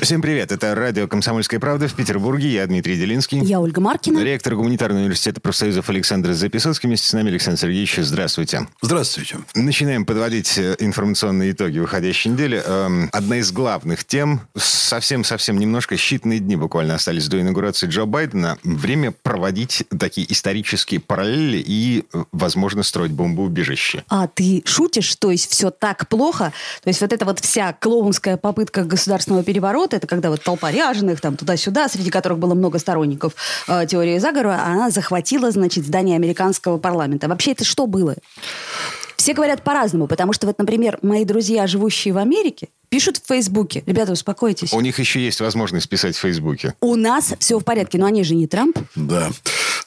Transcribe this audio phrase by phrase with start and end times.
[0.00, 2.48] Всем привет, это радио «Комсомольская правда» в Петербурге.
[2.48, 3.38] Я Дмитрий Делинский.
[3.44, 4.20] Я Ольга Маркина.
[4.20, 6.86] Ректор Гуманитарного университета профсоюзов Александр Записоцкий.
[6.86, 7.96] Вместе с нами Александр Сергеевич.
[7.98, 8.66] Здравствуйте.
[8.80, 9.36] Здравствуйте.
[9.54, 12.62] Начинаем подводить э, информационные итоги выходящей недели.
[12.64, 18.56] Эм, одна из главных тем, совсем-совсем немножко, считанные дни буквально остались до инаугурации Джо Байдена.
[18.62, 24.04] Время проводить такие исторические параллели и, э, возможно, строить бомбоубежище.
[24.08, 25.14] А ты шутишь?
[25.16, 26.54] То есть все так плохо?
[26.82, 31.20] То есть вот эта вот вся клоунская попытка государственного переворота, это когда вот толпа ряженых,
[31.20, 33.34] там туда-сюда, среди которых было много сторонников
[33.68, 37.28] э, теории заговора, она захватила, значит, здание американского парламента.
[37.28, 38.16] Вообще это что было?
[39.16, 43.82] Все говорят по-разному, потому что вот, например, мои друзья, живущие в Америке, пишут в Фейсбуке.
[43.86, 44.72] Ребята, успокойтесь.
[44.72, 46.74] У них еще есть возможность писать в Фейсбуке.
[46.80, 48.78] У нас все в порядке, но они же не Трамп.
[48.96, 49.30] Да.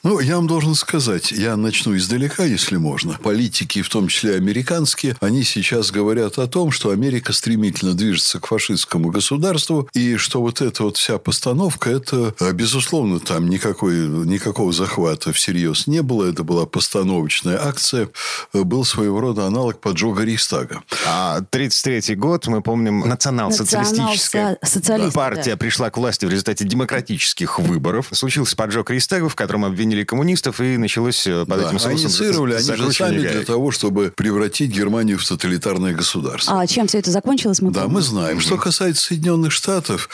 [0.04, 3.14] Ну, я вам должен сказать, я начну издалека, если можно.
[3.22, 8.46] Политики, в том числе американские, они сейчас говорят о том, что Америка стремительно движется к
[8.46, 14.74] фашистскому государству, и что вот эта вот вся постановка, это, э, безусловно, там никакой, никакого
[14.74, 18.10] захвата всерьез не было, это была постановочная акция,
[18.52, 20.82] был своего рода аналог поджога Рейхстага.
[21.06, 25.56] А 33 год, мы помним, национал-социалистическая Национал партия да.
[25.56, 28.08] пришла к власти в результате демократических выборов.
[28.12, 32.54] Случился поджог Рейхстага, в котором обвинили коммунистов, и началось э, под да, этим соусом инициировали
[32.54, 33.32] они же сами гаек.
[33.32, 36.60] для того, чтобы превратить Германию в тоталитарное государство.
[36.60, 37.94] А чем все это закончилось, мы Да, помним.
[37.94, 38.40] мы знаем.
[38.40, 40.08] Что касается Соединенных Штатов,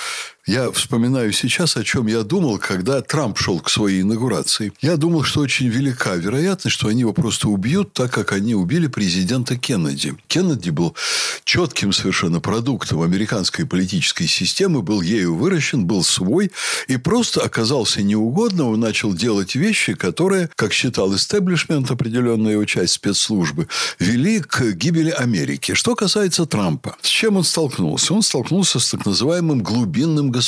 [0.50, 4.72] я вспоминаю сейчас, о чем я думал, когда Трамп шел к своей инаугурации.
[4.80, 8.88] Я думал, что очень велика вероятность, что они его просто убьют, так как они убили
[8.88, 10.16] президента Кеннеди.
[10.26, 10.96] Кеннеди был
[11.44, 16.50] четким совершенно продуктом американской политической системы, был ею выращен, был свой,
[16.88, 22.94] и просто оказался неугодным, он начал делать вещи, которые, как считал истеблишмент, определенная его часть
[22.94, 23.68] спецслужбы,
[24.00, 25.74] вели к гибели Америки.
[25.74, 28.14] Что касается Трампа, с чем он столкнулся?
[28.14, 30.39] Он столкнулся с так называемым глубинным государством.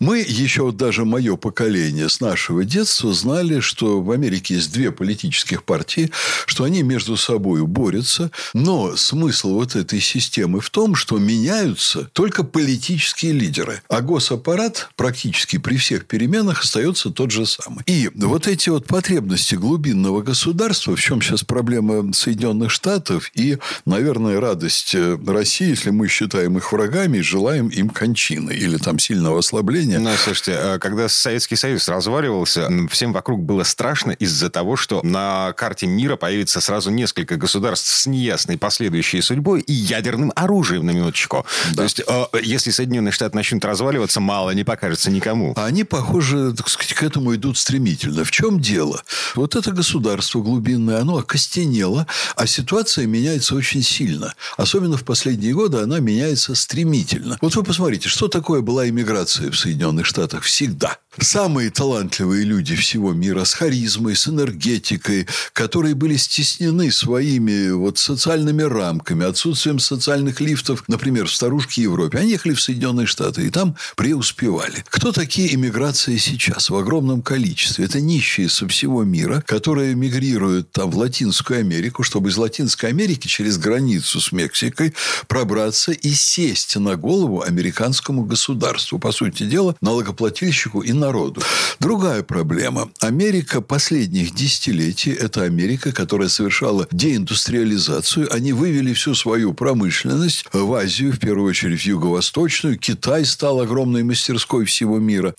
[0.00, 5.64] Мы, еще даже мое поколение с нашего детства, знали, что в Америке есть две политических
[5.64, 6.10] партии,
[6.46, 12.44] что они между собой борются, но смысл вот этой системы в том, что меняются только
[12.44, 17.82] политические лидеры, а госаппарат практически при всех переменах остается тот же самый.
[17.86, 24.40] И вот эти вот потребности глубинного государства, в чем сейчас проблема Соединенных Штатов и, наверное,
[24.40, 29.38] радость э, России, если мы считаем их врагами и желаем им кончины или там сильного
[29.38, 29.98] ослабления.
[29.98, 35.54] Ну, слушайте, а когда Советский Союз разваливался, всем вокруг было страшно из-за того, что на
[35.54, 41.46] карте мира появится сразу несколько государств с неясной последующей судьбой и ядерным оружием, на минуточку.
[41.74, 45.54] То есть, э, если Соединенные Штаты начнут разваливаться, мало не покажется никому.
[45.56, 48.24] А они, похоже, так сказать, к этому идут стремительно.
[48.24, 49.02] В чем дело?
[49.34, 52.06] Вот это государство глубинное, оно окостенело,
[52.36, 54.34] а ситуация меняется очень сильно.
[54.58, 57.38] Особенно в последние годы она меняется стремительно.
[57.40, 60.98] Вот вы посмотрите, что такое была иммиграция в Соединенных Штатах всегда.
[61.18, 68.62] Самые талантливые люди всего мира с харизмой, с энергетикой, которые были стеснены своими вот социальными
[68.62, 72.18] рамками, отсутствием социальных лифтов, например, в старушке Европе.
[72.18, 74.84] Они ехали в Соединенные Штаты и там преуспевали.
[74.90, 77.86] Кто такие иммиграции сейчас в огромном количестве?
[77.86, 83.26] Это нищие со всего мира, которые мигрируют там в Латинскую Америку, чтобы из Латинской Америки
[83.26, 84.94] через границу с Мексикой
[85.28, 88.85] пробраться и сесть на голову американскому государству.
[88.90, 91.42] По сути дела, налогоплательщику и народу.
[91.80, 92.88] Другая проблема.
[93.00, 98.32] Америка последних десятилетий– это Америка, которая совершала деиндустриализацию.
[98.32, 102.78] Они вывели всю свою промышленность в Азию, в первую очередь в Юго-Восточную.
[102.78, 105.34] Китай стал огромной мастерской всего мира.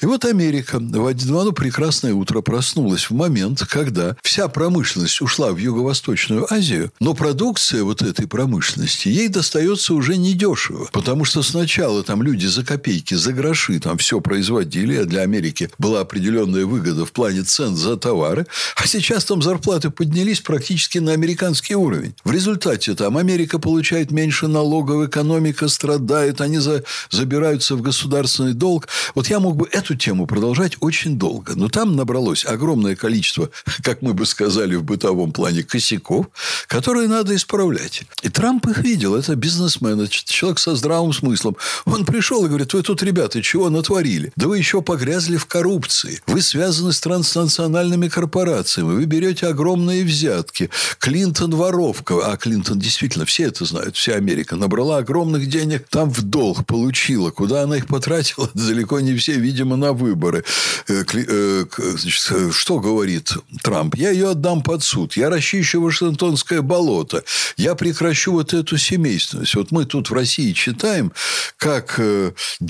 [0.00, 5.58] И вот Америка в одно прекрасное утро проснулась в момент, когда вся промышленность ушла в
[5.58, 10.88] Юго-Восточную Азию, но продукция вот этой промышленности ей достается уже недешево.
[10.92, 15.70] Потому что сначала там люди за копейки, за гроши там все производили, а для Америки
[15.78, 18.46] была определенная выгода в плане цен за товары,
[18.76, 22.14] а сейчас там зарплаты поднялись практически на американский уровень.
[22.24, 28.88] В результате там Америка получает меньше налогов, экономика страдает, они за, забираются в государственный долг.
[29.14, 33.50] Вот я мог бы эту тему продолжать очень долго, но там набралось огромное количество,
[33.82, 36.26] как мы бы сказали в бытовом плане, косяков,
[36.66, 38.02] которые надо исправлять.
[38.22, 39.14] И Трамп их видел.
[39.14, 41.56] Это бизнесмен, это человек со здравым смыслом.
[41.84, 44.32] Он пришел и говорит, вы тут, ребята, чего натворили?
[44.36, 46.20] Да вы еще погрязли в коррупции.
[46.26, 48.94] Вы связаны с транснациональными корпорациями.
[48.94, 50.70] Вы берете огромные взятки.
[50.98, 52.14] Клинтон воровка.
[52.24, 57.30] А Клинтон действительно, все это знают, вся Америка набрала огромных денег, там в долг получила.
[57.30, 60.44] Куда она их потратила, далеко не все, видимо, на выборы.
[60.88, 63.32] Э, э, э, что говорит
[63.62, 63.94] Трамп?
[63.96, 65.16] Я ее отдам под суд.
[65.16, 67.24] Я расчищу Вашингтонское болото.
[67.56, 69.54] Я прекращу вот эту семейственность.
[69.54, 71.12] Вот мы тут в России читаем,
[71.56, 72.00] как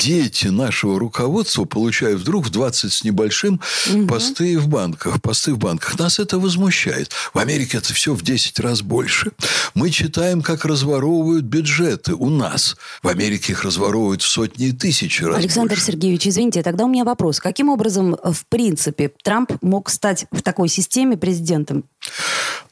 [0.03, 3.61] дети нашего руководства получают вдруг в 20 с небольшим
[3.91, 4.07] угу.
[4.07, 5.21] посты в банках.
[5.23, 5.99] Посты в банках.
[5.99, 7.13] Нас это возмущает.
[7.33, 9.31] В Америке это все в 10 раз больше.
[9.75, 12.77] Мы читаем, как разворовывают бюджеты у нас.
[13.03, 15.87] В Америке их разворовывают в сотни тысяч раз Александр больше.
[15.87, 17.39] Сергеевич, извините, тогда у меня вопрос.
[17.39, 21.85] Каким образом, в принципе, Трамп мог стать в такой системе президентом?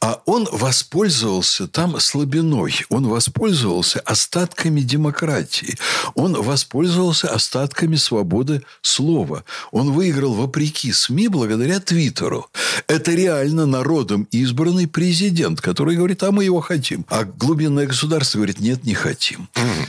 [0.01, 2.73] А он воспользовался там слабиной.
[2.89, 5.77] Он воспользовался остатками демократии.
[6.15, 9.45] Он воспользовался остатками свободы слова.
[9.73, 12.49] Он выиграл вопреки СМИ благодаря Твиттеру.
[12.87, 17.05] Это реально народом избранный президент, который говорит, а мы его хотим.
[17.11, 19.49] А глубинное государство говорит, нет, не хотим.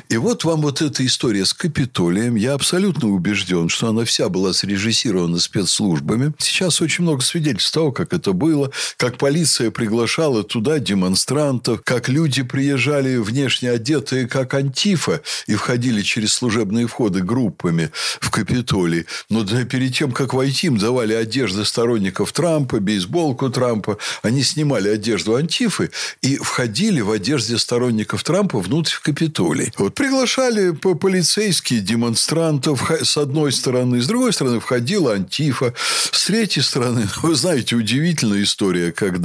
[0.10, 2.36] И вот вам вот эта история с Капитолием.
[2.36, 6.34] Я абсолютно убежден, что она вся была срежиссирована спецслужбами.
[6.38, 12.44] Сейчас очень много свидетельств того, как это было, как полиция приглашала туда демонстрантов, как люди
[12.44, 19.06] приезжали внешне одетые, как антифа, и входили через служебные входы группами в Капитолий.
[19.30, 23.98] Но да, перед тем, как войти, им давали одежды сторонников Трампа, бейсболку Трампа.
[24.22, 25.92] Они снимали одежду антифы
[26.22, 29.72] и входили в одежде сторонников Трампа внутрь в Капитолий.
[29.78, 35.74] Вот приглашали полицейские демонстрантов с одной стороны, с другой стороны входила антифа,
[36.12, 39.21] с третьей стороны, вы знаете, удивительная история, когда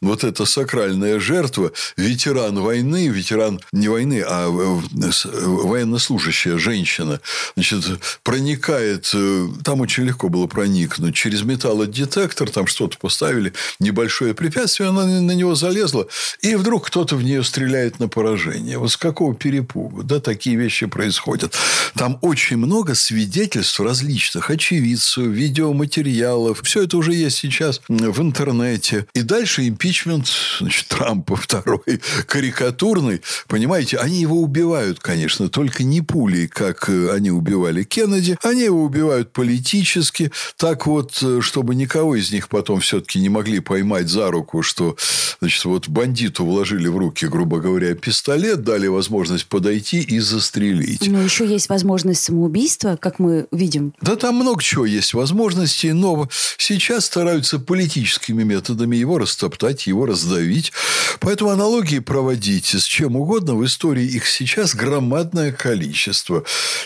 [0.00, 5.10] вот эта сакральная жертва, ветеран войны, ветеран не войны, а э,
[5.44, 7.20] военнослужащая женщина,
[7.54, 7.84] значит,
[8.22, 15.06] проникает, э, там очень легко было проникнуть, через металлодетектор, там что-то поставили, небольшое препятствие, она
[15.06, 16.06] на него залезла,
[16.40, 18.78] и вдруг кто-то в нее стреляет на поражение.
[18.78, 20.02] Вот с какого перепугу?
[20.02, 21.54] Да, такие вещи происходят.
[21.94, 26.62] Там очень много свидетельств различных, очевидцев, видеоматериалов.
[26.62, 29.06] Все это уже есть сейчас в интернете.
[29.14, 30.28] И дальше импичмент
[30.60, 33.20] значит, Трампа второй, карикатурный.
[33.48, 38.38] Понимаете, они его убивают, конечно, только не пулей, как э, они убивали Кеннеди.
[38.42, 40.32] Они его убивают политически.
[40.56, 44.96] Так вот, э, чтобы никого из них потом все-таки не могли поймать за руку, что
[45.40, 51.06] значит, вот бандиту вложили в руки, грубо говоря, пистолет, дали возможность подойти и застрелить.
[51.06, 53.92] Но еще есть возможность самоубийства, как мы видим.
[54.00, 60.72] Да там много чего есть возможностей, но сейчас стараются политическими методами его растоптать, его раздавить.
[61.18, 63.56] Поэтому аналогии проводить с чем угодно.
[63.56, 66.44] В истории их сейчас громадное количество.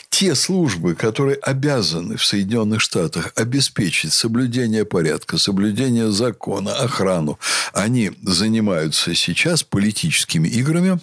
[0.09, 7.39] Те службы, которые обязаны в Соединенных Штатах обеспечить соблюдение порядка, соблюдение закона, охрану,
[7.73, 10.99] они занимаются сейчас политическими играми,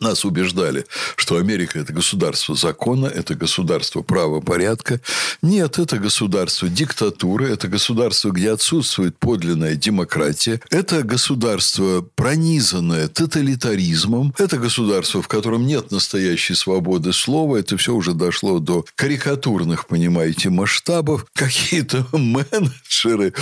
[0.00, 0.86] нас убеждали,
[1.16, 5.00] что Америка– это государство закона, это государство правопорядка.
[5.42, 10.60] Нет, это государство диктатуры, это государство, где отсутствует подлинная демократия.
[10.70, 14.34] Это государство, пронизанное тоталитаризмом.
[14.38, 17.56] Это государство, в котором нет настоящей свободы слова.
[17.56, 21.26] Это все уже дошло до карикатурных, понимаете, масштабов.
[21.34, 23.32] Какие-то менеджеры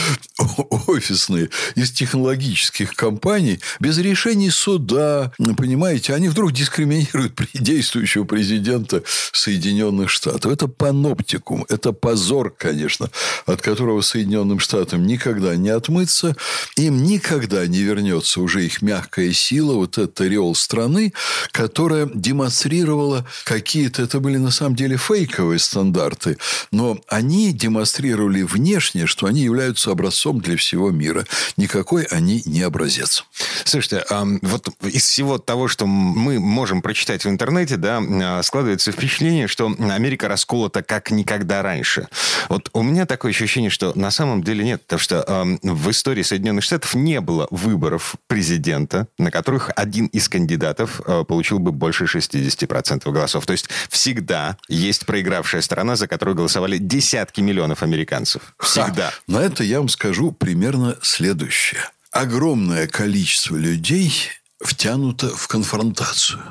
[0.87, 9.03] офисные из технологических компаний без решений суда, понимаете, они вдруг дискриминируют действующего президента
[9.33, 10.53] Соединенных Штатов.
[10.53, 13.11] Это паноптикум, это позор, конечно,
[13.47, 16.37] от которого Соединенным Штатам никогда не отмыться.
[16.77, 21.13] Им никогда не вернется уже их мягкая сила, вот этот ореол страны,
[21.53, 26.39] которая демонстрировала какие-то, это были на самом деле фейковые стандарты,
[26.71, 31.27] но они демонстрировали внешне, что они являются образцом для всего мира.
[31.57, 33.25] Никакой они не образец.
[33.65, 34.05] Слушайте,
[34.43, 39.49] вот из всего того, что мы мы можем прочитать в интернете, да, а, складывается впечатление,
[39.49, 42.09] что Америка расколота как никогда раньше.
[42.49, 46.23] Вот у меня такое ощущение, что на самом деле нет, потому что э, в истории
[46.23, 52.05] Соединенных Штатов не было выборов президента, на которых один из кандидатов э, получил бы больше
[52.05, 53.47] 60% голосов.
[53.47, 58.55] То есть всегда есть проигравшая сторона, за которую голосовали десятки миллионов американцев.
[58.59, 59.11] Всегда.
[59.11, 61.81] Ха, на это я вам скажу примерно следующее.
[62.11, 64.13] Огромное количество людей
[64.61, 66.43] втянута в конфронтацию.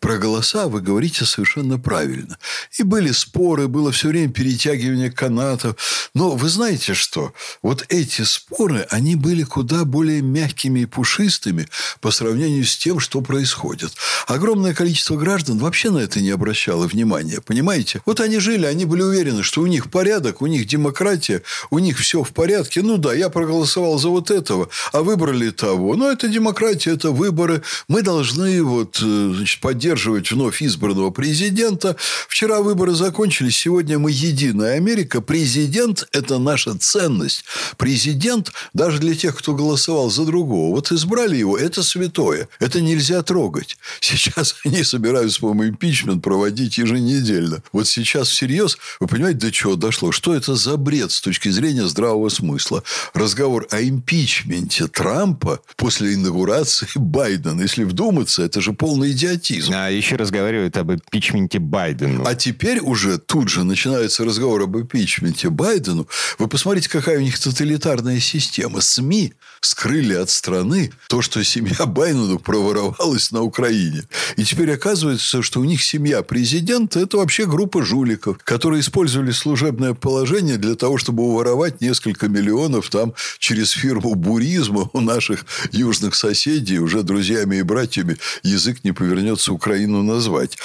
[0.00, 2.36] Про голоса вы говорите совершенно правильно.
[2.78, 5.76] И были споры, было все время перетягивание канатов.
[6.14, 7.32] Но вы знаете что?
[7.62, 11.68] Вот эти споры, они были куда более мягкими и пушистыми
[12.00, 13.92] по сравнению с тем, что происходит.
[14.26, 17.40] Огромное количество граждан вообще на это не обращало внимания.
[17.40, 18.02] Понимаете?
[18.04, 21.98] Вот они жили, они были уверены, что у них порядок, у них демократия, у них
[21.98, 22.82] все в порядке.
[22.82, 25.94] Ну да, я проголосовал за вот этого, а выбрали того.
[25.94, 27.62] Но это демократия, это выбор выборы.
[27.88, 31.96] Мы должны вот, э, значит, поддерживать вновь избранного президента.
[32.28, 35.20] Вчера выборы закончились, сегодня мы единая Америка.
[35.20, 37.44] Президент– это наша ценность.
[37.76, 42.48] Президент, даже для тех, кто голосовал за другого, вот избрали его, это святое.
[42.60, 43.76] Это нельзя трогать.
[44.00, 47.62] Сейчас они собираются, по-моему, импичмент проводить еженедельно.
[47.72, 50.12] Вот сейчас всерьез, вы понимаете, до чего дошло?
[50.12, 52.82] Что это за бред с точки зрения здравого смысла?
[53.12, 57.60] Разговор о импичменте Трампа после инаугурации Байдена Байден.
[57.60, 59.72] Если вдуматься, это же полный идиотизм.
[59.74, 62.24] А еще разговаривают об импичменте Байдену.
[62.26, 66.08] А теперь уже тут же начинается разговор об импичменте Байдену.
[66.38, 68.80] Вы посмотрите, какая у них тоталитарная система.
[68.80, 69.34] СМИ
[69.64, 74.04] скрыли от страны то, что семья Байдена проворовалась на Украине.
[74.36, 79.94] И теперь оказывается, что у них семья президента– это вообще группа жуликов, которые использовали служебное
[79.94, 86.78] положение для того, чтобы уворовать несколько миллионов там через фирму «Буризма» у наших южных соседей,
[86.78, 90.58] уже друзьями и братьями язык не повернется Украину назвать.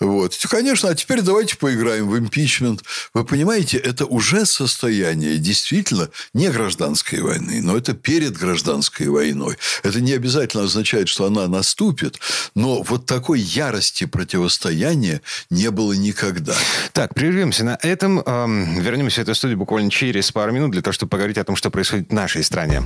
[0.00, 0.38] Вот.
[0.48, 2.82] Конечно, а теперь давайте поиграем в импичмент.
[3.14, 9.56] Вы понимаете, это уже состояние действительно не гражданской войны, но это перед гражданской войной.
[9.82, 12.18] Это не обязательно означает, что она наступит,
[12.54, 16.54] но вот такой ярости противостояния не было никогда.
[16.92, 18.20] Так, прервемся на этом.
[18.20, 21.56] Эм, вернемся в эту студию буквально через пару минут для того, чтобы поговорить о том,
[21.56, 22.82] что происходит в нашей стране.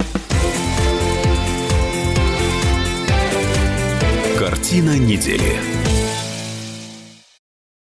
[4.38, 5.81] Картина недели.